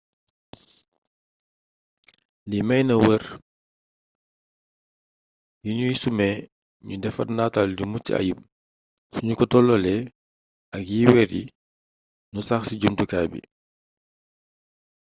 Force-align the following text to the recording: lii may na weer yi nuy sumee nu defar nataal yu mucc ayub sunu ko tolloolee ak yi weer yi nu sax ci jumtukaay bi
lii 2.49 2.63
may 2.67 2.83
na 2.87 2.95
weer 3.03 3.23
yi 5.63 5.71
nuy 5.77 5.95
sumee 6.01 6.35
nu 6.85 6.93
defar 7.03 7.27
nataal 7.35 7.71
yu 7.77 7.85
mucc 7.91 8.07
ayub 8.19 8.39
sunu 9.13 9.33
ko 9.39 9.45
tolloolee 9.51 10.01
ak 10.75 10.83
yi 10.91 10.99
weer 11.11 11.31
yi 11.37 11.43
nu 12.31 12.39
sax 12.47 12.61
ci 12.69 12.75
jumtukaay 12.81 13.27
bi 13.31 13.39